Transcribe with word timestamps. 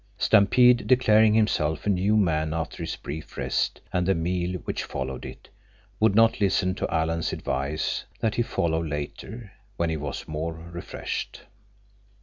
Stampede, 0.17 0.87
declaring 0.87 1.35
himself 1.35 1.85
a 1.85 1.89
new 1.91 2.17
man 2.17 2.55
after 2.55 2.81
his 2.81 2.95
brief 2.95 3.37
rest 3.37 3.81
and 3.93 4.07
the 4.07 4.15
meal 4.15 4.53
which 4.63 4.83
followed 4.83 5.27
it, 5.27 5.47
would 5.99 6.15
not 6.15 6.41
listen 6.41 6.73
to 6.73 6.91
Alan's 6.91 7.31
advice 7.31 8.05
that 8.19 8.33
he 8.33 8.41
follow 8.41 8.83
later, 8.83 9.51
when 9.77 9.91
he 9.91 9.97
was 9.97 10.27
more 10.27 10.53
refreshed. 10.53 11.41